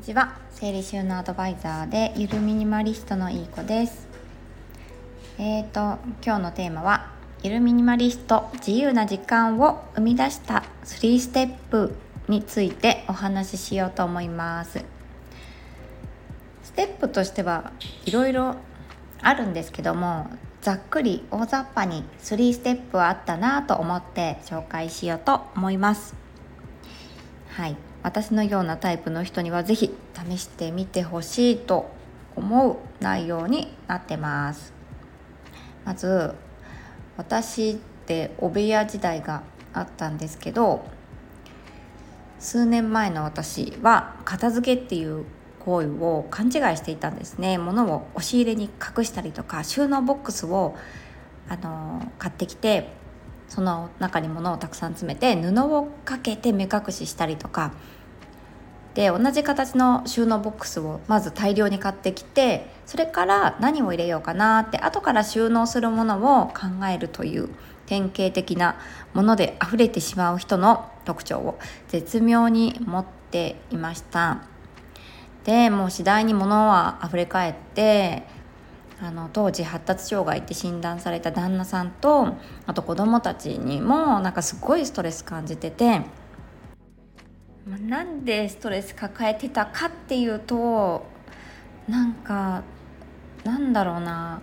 [0.00, 0.38] ちは。
[0.50, 4.08] 整理収納アドバイザーでゆるミニマリストのいい子です。
[5.38, 7.12] えーと今日のテーマは
[7.42, 11.94] ゆるミニマリスト自由な時間を生み出した3ステップ
[12.28, 14.82] についてお話ししようと思います。
[16.62, 17.72] ステップとしては
[18.06, 18.56] いろいろ
[19.20, 20.30] あるんですけども
[20.62, 26.14] ざっくり大雑把に3ステップはあったなと思って紹介しようと思います。
[27.50, 27.89] はい。
[28.02, 29.94] 私のようなタイプの人には是非
[30.30, 31.90] 試してみてほしいと
[32.36, 34.72] 思う内容になってます。
[35.84, 36.34] まず
[37.16, 37.74] 私っ
[38.06, 39.42] てお部屋時代が
[39.72, 40.84] あったんですけど
[42.38, 45.24] 数年前の私は片付けっていう
[45.60, 47.58] 行為を勘違いしていたんですね。
[47.58, 50.74] 物を押し入れに隠したりとか収納ボックスを
[51.48, 52.88] あの買ってきて
[53.50, 57.72] その中に物をたくさん詰めて布をかけて目隠ししたりとか。
[58.94, 67.50] で同じ形の収納ボックスをまず大量に買ってきてそれから何を入れようかなって後から収納するものを考えるという
[67.86, 68.76] 典型的な
[69.14, 74.38] もので溢れてしまう人の特徴を絶妙に持っていました。
[75.44, 78.24] でもう次第に物は溢れ返って
[79.02, 82.34] あの当時発達障害って診断された旦那さんと
[82.66, 86.02] あと子供たちにもなんかすごいストレス感じてて
[87.66, 91.06] なんでストレス抱えてたかっていうと
[91.88, 92.62] なんか
[93.44, 94.42] なんだろうな。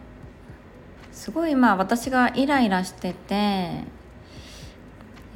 [1.11, 3.83] すごいまあ私がイライラしてて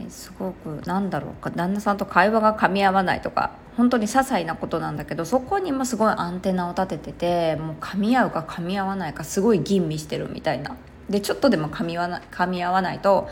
[0.10, 10.76] すごくなんだろうか旦那さんと会話が噛み合わないとか本当に些細なことなんだけどそこにもすごいアンテナを立てててもう噛み合うか噛み合わないかすごい吟味してるみたいな。
[11.10, 13.28] でちょっとでも噛み合わない噛み合わないと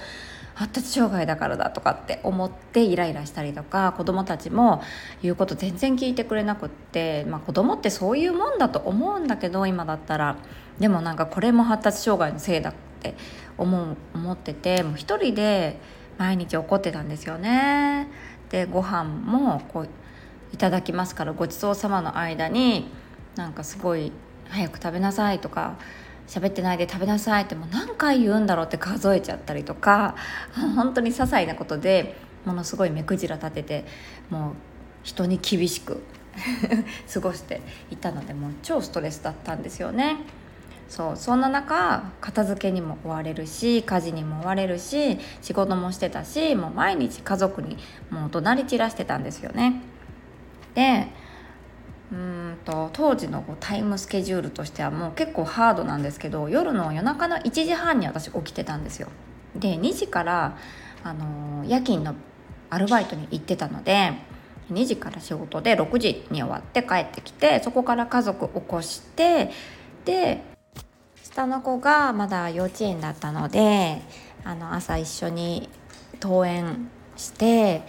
[0.56, 4.82] 発達障害だからだとかって思ってイライラしたりとか子供たちも
[5.22, 10.36] 言うこと全然聞いてくれなくって、まあ、子供ってそういうもんだと思うんだけど今だったら。
[10.80, 13.16] でもなんかこれも発達障害のせいだって
[13.58, 15.78] 思う思っててもう一人で
[16.20, 18.08] 毎日怒ってたんですよね。
[18.50, 19.90] でご飯もこう
[20.54, 22.92] いただきますからごちそうさまの間に
[23.36, 24.12] なんかすごい
[24.50, 25.78] 早く食べなさいとか
[26.28, 30.16] 喋ってないで食べなさいってもう何回言うんだろうって数えちゃったりとか
[30.76, 32.16] 本当に些細なことで
[32.46, 33.86] ものすごい目くじら立てて
[34.30, 34.54] もう
[35.04, 36.04] 人に厳しく
[37.12, 40.18] 過ごしていたのでもう超ストレスだったんですよね。
[40.90, 47.78] そうそんな中片付けにも追われるし家事にも追われるし仕事もしてたしもう毎日家族に
[48.10, 49.82] もう怒鳴り散らしてたんですよね。
[50.74, 51.08] で
[52.12, 59.10] うんと当時のタイムスケジュールとしてはもう結構ハードなんですけど夜の夜中の1時半に私起きてたんですよ。
[59.56, 60.58] で2時から
[61.04, 62.16] あの夜勤の
[62.72, 64.14] アルバイトに行ってたので
[64.72, 69.52] 2時から仕事で6時に終わって帰ってきてそこから家族起こして
[70.06, 70.44] で
[71.40, 74.02] 下の子がまだ幼稚園だったので
[74.44, 75.70] あの朝一緒に
[76.22, 77.84] 登園して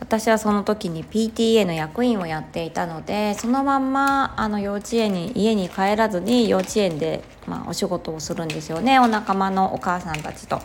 [0.00, 10.60] 私はその時に PTA の役員をやっていたのでそのまんまあの幼稚園に家に帰らずに幼稚園で、まあ、お仕事をするんですよねお仲間のお母さんたちと。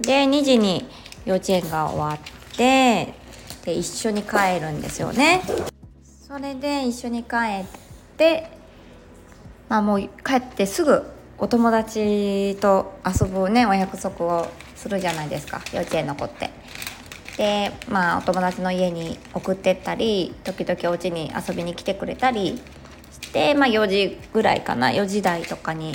[0.00, 0.88] で2時に
[1.24, 3.14] 幼稚園が終わって
[3.64, 5.42] で一緒に帰るんですよね。
[6.26, 7.66] それで一緒に帰っ
[8.16, 8.50] て
[9.68, 11.04] まあもう帰ってすぐ
[11.38, 15.60] お友達と遊ぶねお約束をするじゃないですか。
[15.72, 16.50] 幼稚園の子って。
[17.36, 22.60] でまあお友達の家に送ってったり時々お家に遊びに来てくれたり
[23.10, 24.90] して、まあ、4時ぐらいかな。
[24.90, 25.94] 4時台とかに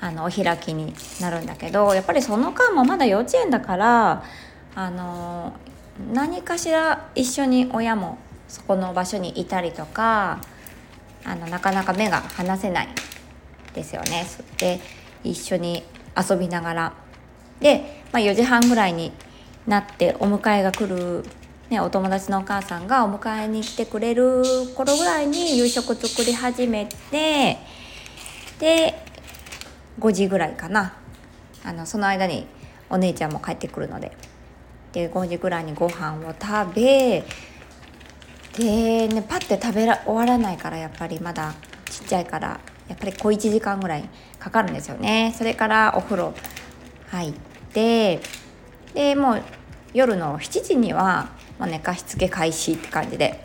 [0.00, 4.24] あのお開きになるんだけどやっぱりその間もまだ幼稚園だから
[4.74, 5.54] あの
[6.12, 8.18] 何かしら一緒に親も
[8.48, 10.40] そこの場所にいたりとか
[11.24, 12.88] あのなかなか目が離せない。
[13.74, 14.26] ですよね。
[14.58, 14.80] で
[15.22, 15.82] 一緒に
[16.16, 16.92] 遊びながら。
[17.60, 19.12] で、まあ、4時半ぐらいに
[19.66, 21.24] なってお迎えが来る、
[21.70, 24.42] ね、お友達のお母さんがお迎えに来てくれる
[24.74, 27.58] 頃ぐらいに夕食作り始めて
[28.58, 28.94] で
[29.98, 30.94] 5時ぐらいかな。
[31.64, 32.46] あのその間に
[32.90, 34.16] お姉ちゃんも帰ってくるので。
[34.94, 37.24] で5時ぐらいにご飯を食べ
[38.56, 41.52] でねパッて食べら終わらないからやっぱりまだ
[41.90, 42.60] ちっちゃいから。
[42.88, 44.08] やっぱり小1時間ぐらい
[44.38, 45.34] かかるんですよね。
[45.36, 46.34] それからお風呂。
[47.14, 47.32] 入っ
[47.72, 48.20] て
[48.92, 49.42] でもう
[49.92, 53.44] 夜の7時には、まあ、寝かしつけ開始って感じで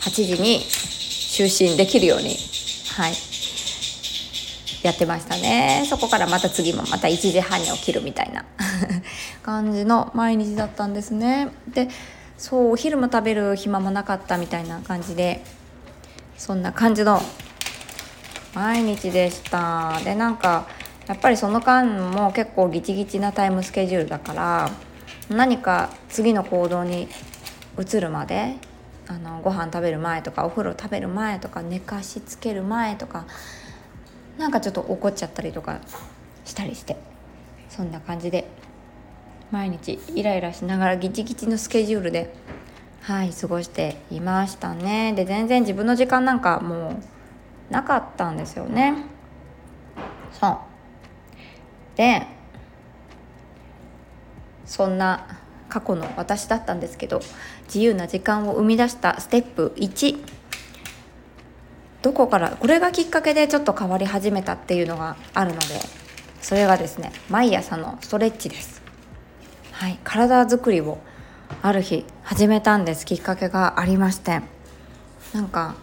[0.00, 2.36] 8時に就寝できるように
[2.96, 3.14] はい。
[4.82, 5.84] やってましたね。
[5.88, 8.44] そこからまた次もまた1時半に起きるみたいな。
[9.42, 11.48] 感じの毎日だったんですね。
[11.66, 11.88] で
[12.36, 15.44] そうお昼も食べる暇もなかったみたいな感じで
[16.36, 17.20] そんな感じの
[18.58, 20.00] 毎日でした。
[20.02, 20.66] でなんか
[21.06, 24.70] やっぱりその間も結構ギチギチなタイムスケジュールだから
[25.30, 27.06] 何か次の行動に
[27.78, 28.56] 移るまで
[29.06, 33.26] あのご飯食べる前とかお風呂食べる前とか寝かしつける前とか
[34.38, 35.78] なんかちょっと怒っちゃったりとか
[36.44, 36.96] したりして
[37.68, 38.48] そんな感じで
[39.52, 42.34] 毎日イライラしながらギチギチのスケジュールで
[43.02, 45.12] はい過ごしていましたね。
[45.12, 47.17] で全然自分の時間なんかもう
[47.70, 48.94] なかったんですよね。
[50.32, 50.58] そう。
[51.96, 52.26] で
[54.64, 55.26] そんな
[55.68, 57.20] 過去の私だったんですけど
[57.66, 60.16] 自由な時間を生み出したステップ1
[62.02, 65.66] どこからこれがきっかけでちょっと変わり始めたっていうのがあるので
[66.40, 68.80] それがですね毎朝のストレッチです。
[69.72, 70.98] はい、体づくりを
[71.62, 73.04] ある日始めたんです。
[73.04, 74.40] きっかけがありまして。
[75.34, 75.74] なんか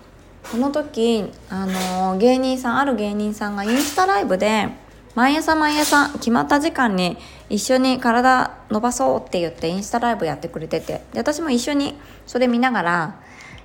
[0.52, 4.70] この時あの芸人さんある芸人さんがインスタライブで
[5.16, 7.18] 毎朝毎朝決まった時間に
[7.50, 11.96] 一緒に体伸ばそうって言ってインスタライブやってくれててで私も一緒に
[12.28, 13.16] それ見ながら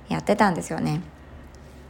[0.09, 1.01] やってたんですよね。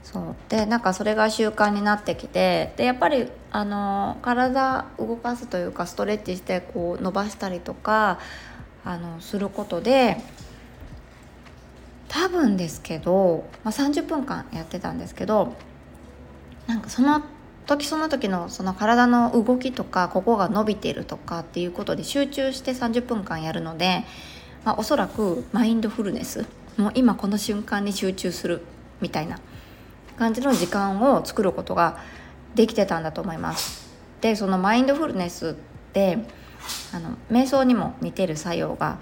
[0.04, 8.20] そうでなんかそれが習慣になってきてでやっぱりあの体動かすというかストレッチしてこう伸ばしたりとか
[8.84, 10.18] あのすることで
[12.12, 15.56] 多分ですけど、まあ、30分間やってたんですけど
[16.68, 17.24] なんかその
[17.66, 24.04] 時その時のその体の動きとかここが伸びてるとかっていうことで集中して30分間やるので、
[24.66, 28.62] まあ、おそらくマインドフルネスもう今この瞬間に集中する
[29.00, 29.40] みたいな
[30.18, 31.98] 感じの時間を作ることが
[32.56, 33.90] できてたんだと思います。
[34.20, 35.54] でそのマインドフルネスっ
[35.94, 36.18] て
[36.94, 39.00] あの瞑想にも似てる作用が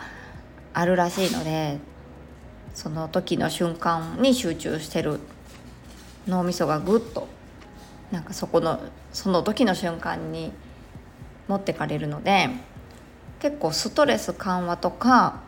[0.75, 1.79] あるらしいので
[2.73, 5.19] その時の瞬間に集中してる
[6.27, 7.27] 脳みそがぐっと
[8.11, 8.79] なんかそこの
[9.13, 10.51] その時の瞬間に
[11.47, 12.49] 持ってかれるので
[13.39, 15.41] 結構ストレス緩和とか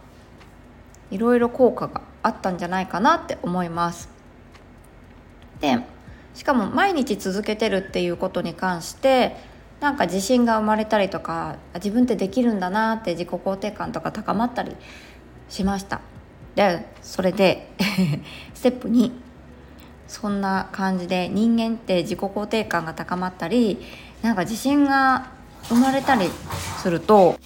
[1.10, 4.10] いろいろ効果があったんじゃないかなって思います。
[5.60, 5.78] で
[6.34, 9.36] しかも毎日続けてるっていうことに関して
[9.80, 14.76] なんか自信が生まれたりとか自分ってできるんだなって自己肯定感とか高まったり
[15.50, 16.02] しました
[16.56, 17.72] でそれで
[18.54, 19.12] ステップ2
[20.08, 23.80] そんな感じで人間って自己肯定感が高まったり
[24.22, 25.30] なんか自信が
[25.70, 26.30] 生まれたり
[26.82, 27.38] すると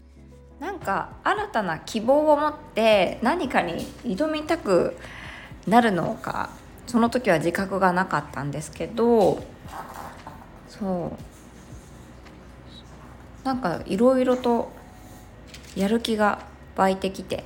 [0.60, 4.98] なんか新たな希望を持って何かに挑みたく
[5.68, 6.50] なるのか
[6.88, 9.44] その時は自覚がなかったんですけど
[10.68, 11.36] そう。
[13.46, 14.72] なんかいろいろと
[15.76, 16.40] やる気が
[16.76, 17.44] 湧いてきて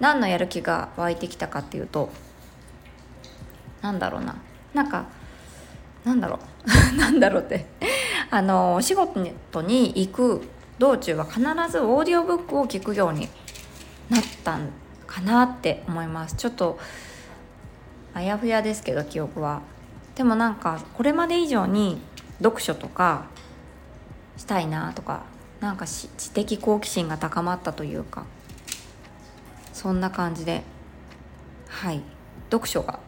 [0.00, 2.10] 何のやる気が湧いてきたかっていうと
[3.82, 4.36] なんだろうな。
[4.74, 5.06] なんか
[6.04, 6.68] なんだろう。
[6.98, 7.66] なんだろうって。
[8.30, 10.42] あのお仕事に行く
[10.78, 11.40] 道中は必
[11.70, 13.28] ずオーディオブックを聞くように
[14.10, 14.70] なったん
[15.06, 16.34] かなって思います。
[16.34, 16.78] ちょっと
[18.14, 19.60] あやふやですけど記憶は。
[20.16, 22.00] でもなんかこれまで以上に
[22.38, 23.26] 読書とか
[24.36, 25.22] したいなとか
[25.60, 28.24] なんか知的好奇心が高まったというか。
[29.86, 30.64] そんな感じで。
[31.68, 32.02] はい。
[32.50, 32.98] 読書が。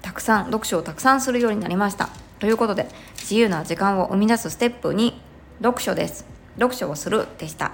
[0.00, 2.08] たくさん読書をたくさんするようになりました。
[2.38, 2.86] ということで
[3.18, 5.12] 自由な時間を生み出すステップ2
[5.60, 6.24] 読書です。
[6.54, 7.72] 読書をするでした。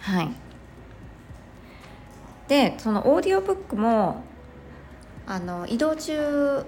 [0.00, 0.32] はい。
[2.48, 4.24] でそのオーディオブックも
[5.28, 6.66] あの移動中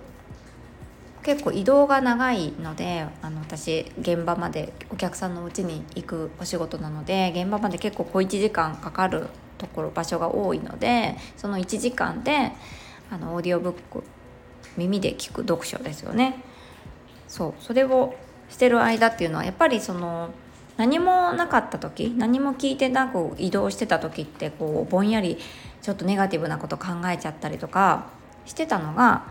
[1.22, 12.52] 結構移動が長いのであの私現場までお客さんのお家に行くお仕事なので現場まで結構小1時間かかるところ場所が多いのでその1時間で
[13.10, 14.02] あのオーディオブック
[14.76, 16.42] 耳で聞く読書ですよね。
[17.28, 17.54] そう。
[17.60, 18.14] それを
[18.48, 20.30] してる間っていうのはやっぱりその
[20.76, 25.38] 何もなかった時何も聞いてなく移動してた時ってこうぼんやり
[25.82, 28.06] ちょっとネガティブなこと考えちゃったりとか
[28.46, 29.26] してたのが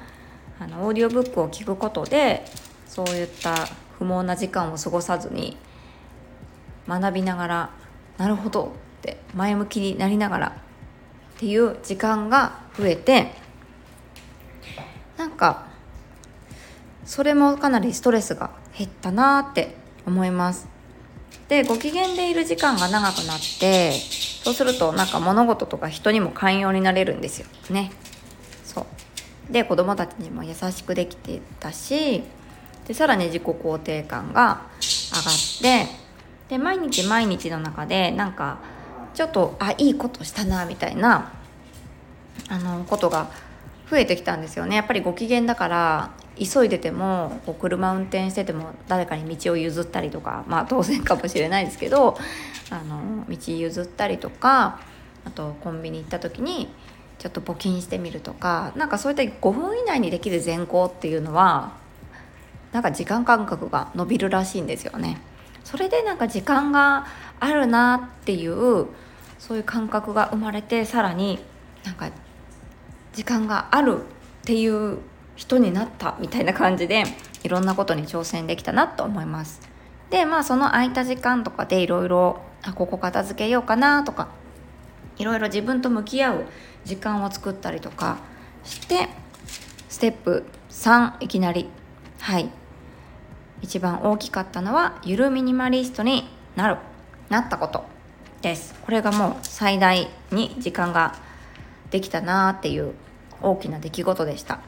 [0.62, 2.46] あのオーディオブックを聞くことで
[2.86, 5.58] そういった不毛な時間を過ごさずに
[6.88, 7.70] 学びながら
[8.20, 8.66] なるほど
[9.00, 13.32] って前向きになりながらっていう時間が増えて
[15.18, 15.66] なんか
[17.06, 19.76] それもかなりストレスが減ったなって
[20.06, 20.68] 思います。
[21.48, 23.94] でご機嫌でいる時間が長くなって
[24.44, 27.92] そうするとなんか物事とか人にも寛容になれるんですよね。
[28.64, 28.86] そう
[29.52, 32.24] で子供たちにも優しくできてたし
[32.88, 34.62] でさらに自己肯定感が
[35.62, 35.92] 上がって
[36.50, 38.60] で毎日毎日の中でなんか
[39.14, 41.32] ちょっとあいいことしたなみたいな
[42.50, 43.30] あのことが
[43.90, 44.78] 増えてきたんですよね。
[44.78, 52.18] やっぱりご機嫌だから急いでてもこう車運転してても誰かに道を譲ったりとかまあ当然かもしれないですけど
[52.70, 54.80] あの道譲ったりとか
[55.26, 56.70] あとコンビニ行った時に
[57.22, 61.74] ちょっと募金してみるとかなんかそういった5分以内にできる善行っていうのは
[62.72, 65.22] なんか時間感覚が伸びるらしいんですよね。
[65.64, 67.06] それでなんか時間が
[67.40, 68.88] あるなっていう
[69.38, 71.38] そういう感覚が生まれてさらに
[71.84, 72.10] なんか
[73.14, 74.02] 時間があるっ
[74.44, 74.98] ていう
[75.36, 77.04] 人になったみたいな感じで
[77.44, 79.62] いろんなことに挑戦できたなと思います。
[80.10, 84.41] でまあその空いた時間とかでいろいろあここ片付けようかなとか
[85.22, 86.46] いろいろ自分と向き合う
[86.84, 88.18] 時間を作ったりとか
[88.64, 89.08] して
[89.88, 91.70] ステップ3いきなり。
[92.20, 92.50] はい。
[93.62, 96.78] 一番大きかったのはゆるミニマリストになる
[97.30, 97.86] なったこと。
[98.42, 98.74] です。
[98.82, 101.14] これがもう最大に時間が
[101.92, 102.94] できたなっていう
[103.44, 104.60] 大きな出来事でした。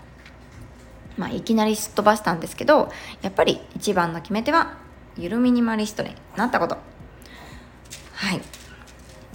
[1.17, 2.91] まあいきなりすっ飛ばしたんですけど
[3.23, 4.77] やっぱり一番の決め手は
[5.17, 6.77] ゆるミニマリストになったこと。
[8.13, 8.41] はい。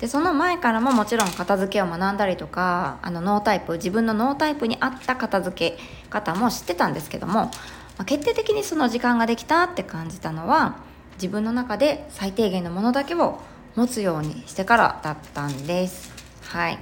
[0.00, 5.78] でその前からももちろん片付けを学んだりとかあのノータイプ自分のノータイプに合った片付け
[6.09, 7.50] 方も知ってたんですけども、
[7.99, 10.76] ま、決定的にその時間ができたって感じたのは
[11.14, 13.40] 自分の中で最低限のものだけを
[13.75, 16.12] 持つようにしてからだったんです。
[16.43, 16.78] はい。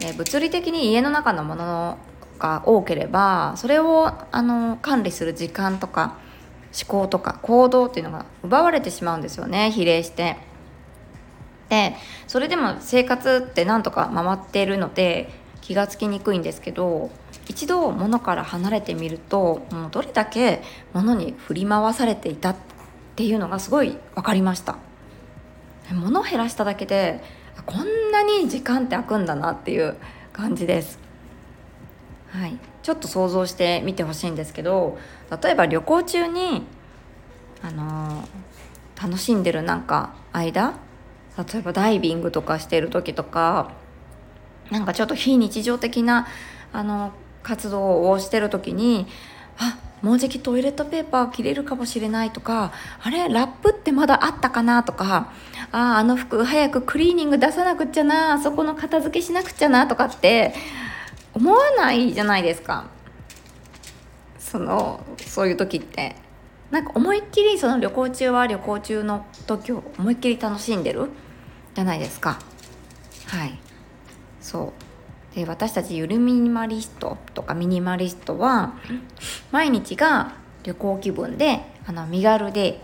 [0.00, 1.98] で物理的に家の中のもの
[2.38, 6.16] が多ければそれをあの管理する時間とか
[6.72, 10.47] 思考とか行動っていうのが奪われてしまうんですよね比例して。
[11.68, 11.96] で
[12.26, 17.10] それでも生活ってなんとか回っているので気がつきにくいんですけど
[17.46, 20.62] 一度物から離れてみるともうどれだけ
[20.94, 22.56] 物に振り回されていたっ
[23.16, 24.78] ていうのがすごい分かりました。
[25.92, 27.22] 物を減らしただけで
[27.64, 29.96] こんなに時間って空くんだなっていう
[30.32, 30.98] 感じです。
[32.30, 32.58] はい。
[32.82, 34.96] ちょっと想像してみてほしいんですけど
[35.42, 36.66] 例えば旅行中に
[37.60, 40.78] あのー、楽しんでるなんか間
[41.38, 43.70] 例えばダイビングとかしてる時とか
[44.70, 46.26] なんかちょっと非日常的な
[46.72, 49.06] あの活動をしてる時に
[49.56, 55.32] あもうじきトイレットペーパー切れるかもしれないとかあれラップってまだあったかなとか
[55.72, 60.54] あああの服早くクリーニング出さなくっちゃなあそこの片付けしなくちゃなとかって
[61.34, 62.86] 思わないじゃないですか。
[64.38, 66.16] そのそういう時って。
[66.70, 71.08] なんか思いっきりその旅行中は旅行中の時を思いっきり楽しんでる。
[71.78, 72.40] じゃないですか。
[73.28, 73.56] はい。
[74.40, 74.72] そ
[75.32, 75.34] う。
[75.36, 78.72] で私たちゆるミニマリストとかミニマリストは
[79.52, 80.32] 毎日が
[80.64, 82.80] 旅行気分であの身軽で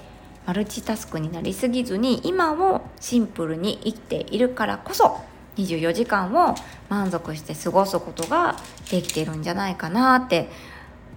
[0.47, 5.19] マルチタスクになりすぎずに今をシンプルに生きているからこそ
[5.57, 6.55] 24時間を
[6.89, 8.55] 満足して過ごすことが
[8.93, 10.49] できてるんじゃないかなって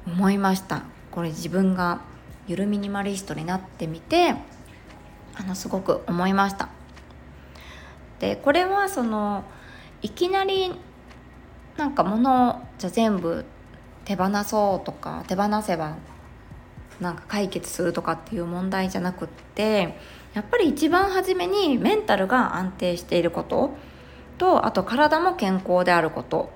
[0.08, 0.82] 思いました。
[1.12, 2.02] これ自分が
[2.48, 4.34] ゆるミニマリストになってみて
[5.36, 6.77] あのすごく思いました。
[8.20, 9.44] でこれはその
[10.02, 10.72] いきなり
[11.78, 13.46] なんか物をじゃ全部
[14.06, 15.98] 手放そうとか手放せば
[17.00, 19.96] なんか解決するとかっていう問題じゃなくって
[20.34, 23.76] やっぱり一番初めにメンタルが安定していること
[24.38, 26.56] とあと体も健康であること。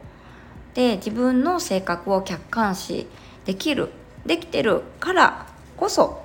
[0.73, 3.05] で自分の性格を客観視
[3.43, 3.89] できる
[4.25, 6.23] できてるからこそ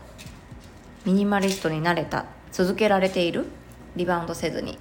[1.05, 3.47] ミニマリストになれた続けられている
[3.97, 4.79] リバウンドせずに。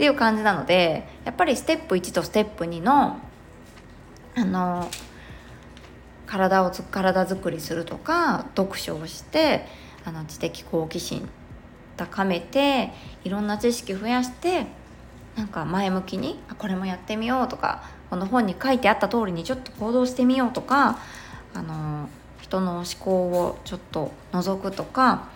[0.00, 3.20] っていう感じなのでやっぱりステップ1とステップ2の
[4.34, 4.88] あの
[6.24, 9.66] 体を体づくりするとか読書をして
[10.06, 11.28] あの知的好奇心
[11.98, 12.92] 高めて
[13.24, 14.68] いろんな知識増やして
[15.36, 20.98] なんか前向きにあこれもやってみようとかこの本に書いてあった通りにちょっと行動してみようとか
[21.52, 22.08] あの
[22.40, 25.28] 人の思考をちょっと覗くとか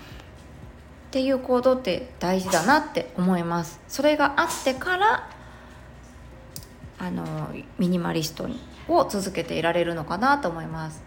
[1.15, 3.81] っていう行動って大事だなって思います。
[3.87, 5.31] それがあってから
[6.99, 8.49] あのミニマリスト
[8.89, 11.05] を続けていられるのかなと思います。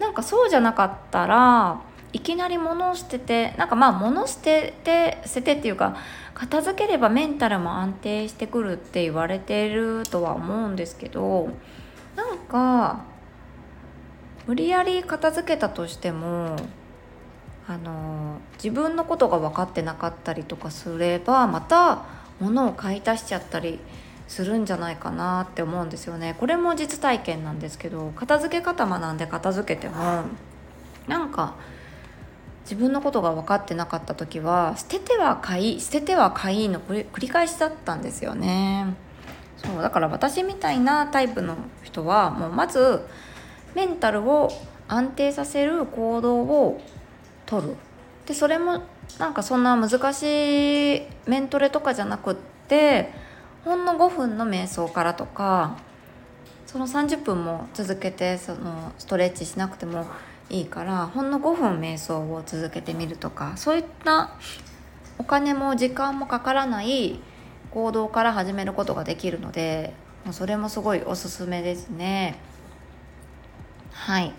[0.00, 1.80] なんかそうじゃなかったら
[2.12, 5.98] いきなり物を捨ててなんかまあ物捨てて捨ててっていうか
[6.34, 11.48] 片付ければメンタルも安定してくるって言われてるとは思うんですけど
[12.16, 13.04] なんか
[14.48, 16.56] 無理やり片付けたとしても
[17.66, 22.04] あの自分のことが分かってなかったりとかすればまた
[22.40, 23.78] 物を買い足しちゃったり
[24.28, 26.36] するんじゃないかなって思うんですよね。
[26.38, 30.24] これも実体験なんですけど片付け方学んで片付けても
[31.06, 31.54] なんか
[32.64, 38.94] 自分のことが分かってなかった時は捨てては買い捨てては買いの繰り返しだったんですよね。
[39.56, 43.06] そうだから私みたいなタイプの人はもうまず
[43.74, 44.50] メンタルを
[44.88, 46.80] 安定させる行動を
[47.60, 47.76] とる。
[48.26, 48.82] でそれも
[49.18, 52.34] なんかそんな難しいメントレとかじゃなくっ
[52.68, 53.10] て
[53.64, 55.76] ほんの5分の瞑想からとか
[56.66, 60.06] その30分も続けてそのストレッチしなくても
[60.48, 64.30] いいからほんの5分瞑想を続けてみるとかそういった
[65.18, 67.20] お金も時間もかからない
[67.70, 69.92] 行動から始めることができるので
[70.30, 72.38] それもすごいおすすめですね。
[73.92, 74.32] はい。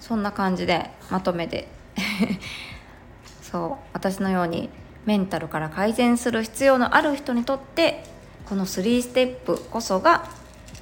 [0.00, 1.68] そんな感じでまとめて
[3.42, 4.68] そう私のように
[5.04, 8.04] メンタルから改善する必要のある人にとって
[8.48, 10.24] この3ステップこそが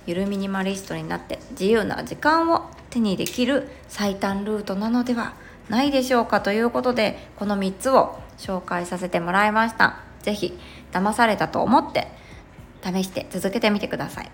[0.06, 5.34] ゆるミニマリストになって自由な時間を手にできる最短ルートなのでは
[5.68, 9.98] ないでしょうかということでこの3つを紹介させてもらいました。
[10.22, 10.58] 是非
[10.92, 12.08] 騙されたと思って
[12.82, 14.30] 試して続けてみてください。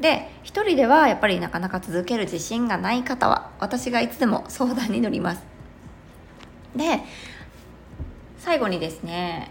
[0.00, 5.53] で一人ではやっぱりなかなか続ける自信がない方は私がいつでも相談に乗ります。
[6.76, 7.00] で
[8.38, 9.50] 最後にですね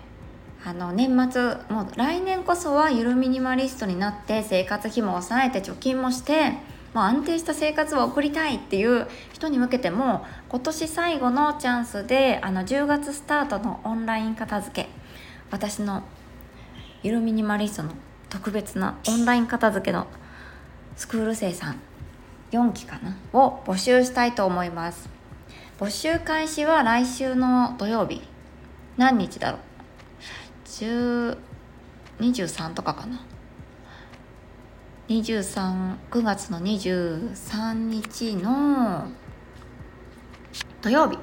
[0.65, 6.51] あの年末もう来年こそはゆるミニマリストになって生活費も抑えて貯金もして
[6.93, 14.89] もう安定した生活を送りたいっていう人に向けても今年最後のチャンスであの10月スタートのオンライン片付け。
[15.53, 16.01] 私の
[17.03, 17.91] ゆるミニマリストの
[18.27, 20.07] 特別なオンライン片付けの
[20.95, 21.79] スクール生さん
[22.51, 25.07] 4期かなを募集したいと思います。
[25.83, 28.21] 募集開始は来週の土曜日。
[28.95, 29.61] 何日だろう
[32.21, 33.19] ？23とかかな。
[35.09, 39.09] 239月の23日の
[40.81, 41.17] 土曜日。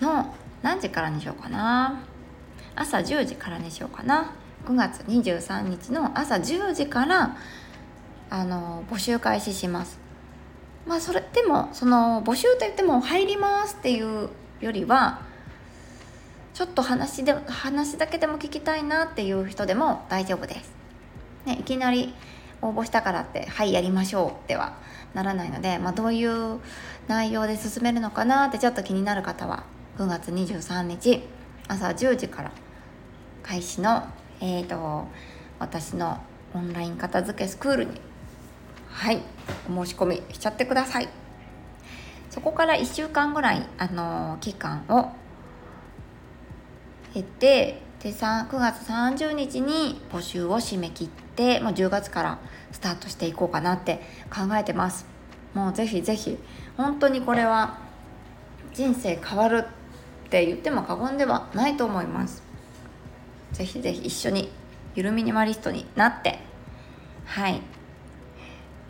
[0.00, 2.00] の何時からにしようかな？
[2.74, 4.32] 朝10時からにしようかな。
[4.64, 7.36] 9月23日の朝10時から
[8.30, 10.07] あの募集開始します。
[10.88, 15.20] まあそれでもその募集といっても入りますっていうよりは
[16.54, 20.72] ちょっと話で話だけでも聞きたいなっていう人でも大丈夫です。
[21.44, 22.14] ね、いきなり
[22.62, 24.74] 応募したからって「はいやりましょう」では
[25.14, 26.58] ならないので、まあ、どういう
[27.06, 29.64] 内容で進めるのかなってちょっと気になる方は
[29.98, 31.22] 9月23日
[31.68, 32.50] 朝10時から
[33.42, 34.04] 開始の、
[34.40, 35.06] えーと、
[35.58, 36.18] 私の
[36.54, 38.00] オンライン片付けスクールに
[38.90, 39.22] はい
[39.68, 41.08] お申し込みしちゃってください。
[42.30, 45.10] そこから1週間ぐらい、あの、期間を
[47.14, 52.38] 経てで9月30日に募集を締め切って、まあ、10月から
[52.70, 55.06] スタートしていこうかなって考えてます。
[55.54, 56.38] もうぜひぜひ
[56.76, 57.78] 本当にこれは
[58.72, 59.64] 人生変わる
[60.26, 62.42] って言っても過言ではないと思います。
[63.52, 64.52] ぜひぜひ一緒に
[64.94, 66.38] ゆるミニマリストになって
[67.24, 67.60] はい。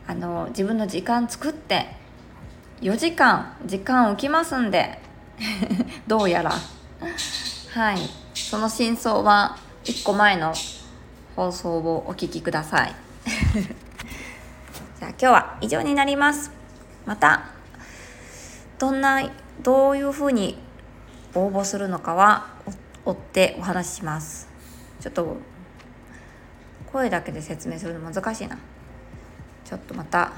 [0.09, 1.87] あの自分の時間作って
[2.81, 4.99] 4時間時間浮きますんで
[6.09, 6.53] どうやら。
[7.75, 7.99] はい。
[8.35, 10.55] その真相は1個前の
[11.37, 12.95] 放送をお聞きください。
[14.99, 16.51] じゃあ今日は以上になります。
[17.05, 17.43] また
[18.79, 19.23] どんな
[19.61, 20.59] どういうふうに
[21.35, 22.47] 応募するのかは
[23.05, 24.49] 追ってお話しします。
[25.01, 25.37] ちょっと
[26.91, 28.57] 声だけで説明するの難しいな。
[29.69, 30.33] ちょっとまた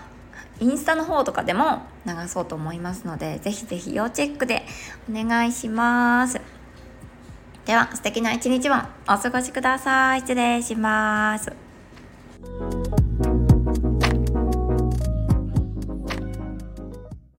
[0.59, 4.65] インスタの方とかでも流そうと思いますのでぜひぜひ要チェックで
[5.09, 6.41] お願いします。
[7.65, 8.73] では素敵な一日を
[9.09, 10.21] お過ごしください。
[10.21, 11.53] 失礼します。